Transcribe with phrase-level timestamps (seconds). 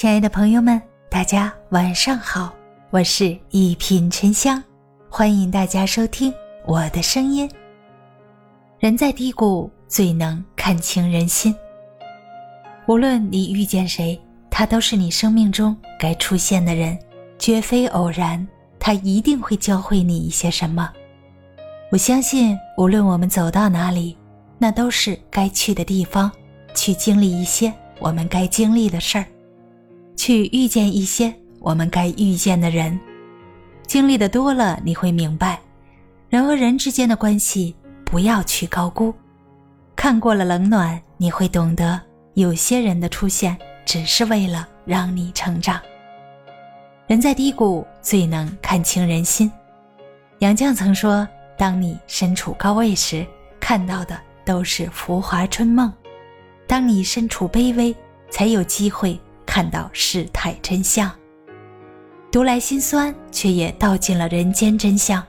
[0.00, 2.54] 亲爱的朋友们，大家晚上好，
[2.90, 4.62] 我是一品沉香，
[5.10, 6.32] 欢迎大家收听
[6.66, 7.50] 我的声音。
[8.78, 11.52] 人在低谷最能看清人心。
[12.86, 14.16] 无论你遇见谁，
[14.48, 16.96] 他都是你生命中该出现的人，
[17.36, 18.46] 绝非偶然。
[18.78, 20.88] 他一定会教会你一些什么。
[21.90, 24.16] 我相信，无论我们走到哪里，
[24.58, 26.30] 那都是该去的地方，
[26.72, 29.26] 去经历一些我们该经历的事儿。
[30.18, 32.98] 去遇见一些我们该遇见的人，
[33.86, 35.60] 经历的多了，你会明白，
[36.28, 37.72] 人和人之间的关系
[38.04, 39.14] 不要去高估。
[39.94, 42.00] 看过了冷暖，你会懂得，
[42.34, 45.80] 有些人的出现只是为了让你成长。
[47.06, 49.50] 人在低谷最能看清人心。
[50.40, 53.24] 杨绛曾说：“当你身处高位时，
[53.60, 55.88] 看到的都是浮华春梦；
[56.66, 57.94] 当你身处卑微，
[58.30, 59.16] 才有机会。”
[59.48, 61.10] 看到事态真相，
[62.30, 65.24] 读来心酸，却也道尽了人间真相。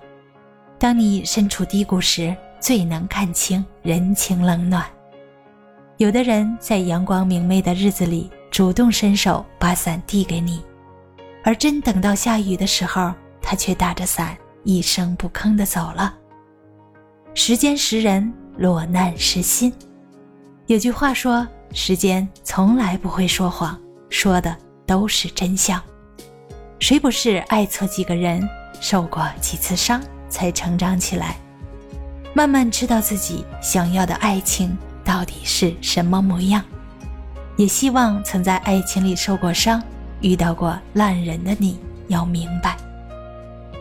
[0.78, 4.86] 当你身处低谷时，最能看清人情冷暖。
[5.96, 10.62] 有的人在阳光明媚的日子里主动伸手把伞递给你，
[11.42, 16.14] 而真等到下雨的时候，他却打着伞一声不吭地走了。
[17.34, 19.74] 时间识人，落难识心。
[20.68, 25.82] 有句话说：“时间从来不会说谎。”说的都是真相，
[26.80, 28.48] 谁不是爱错几个人，
[28.82, 31.38] 受过几次伤，才成长起来，
[32.34, 36.64] 慢慢知道自己想要的爱情到底是什么模样。
[37.56, 39.82] 也希望曾在爱情里受过伤、
[40.22, 42.78] 遇到过烂人的你，要明白，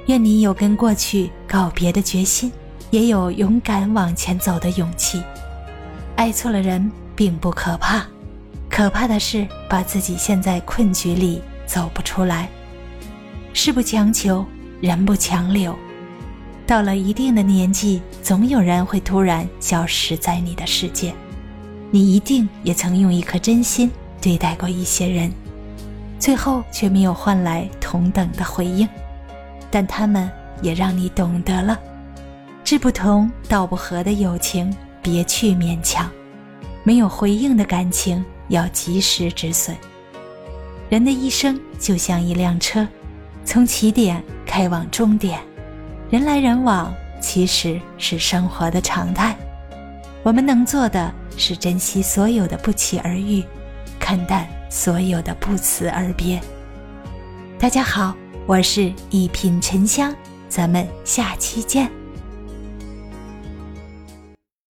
[0.06, 2.52] 愿你有跟过去告别的决心，
[2.90, 5.22] 也有勇敢往前走的勇气。
[6.16, 8.04] 爱错了人，并不可怕。
[8.78, 12.48] 可怕的是，把自己陷在困局里走不出来。
[13.52, 14.46] 事不强求，
[14.80, 15.76] 人不强留。
[16.64, 21.12] 到了一定的年纪，总有人会突然消失在你的世界。
[21.90, 23.90] 你一定也曾用一颗真心
[24.20, 25.32] 对待过一些人，
[26.20, 28.88] 最后却没有换来同等的回应。
[29.72, 30.30] 但他们
[30.62, 31.76] 也让你懂得了：
[32.62, 34.72] 志不同道不合的友情，
[35.02, 36.06] 别去勉强；
[36.88, 38.24] 没有回应的感情。
[38.48, 39.76] 要及时止损。
[40.88, 42.88] 人的一生就像一辆车，
[43.44, 45.38] 从起点开往终点，
[46.08, 46.90] 人来人往
[47.20, 49.36] 其实是生活的常态。
[50.22, 53.44] 我们能做的是珍惜所有的不期而遇，
[54.00, 56.40] 看淡所有的不辞而别。
[57.58, 58.14] 大家好，
[58.46, 60.16] 我是一品沉香，
[60.48, 61.97] 咱们下期见。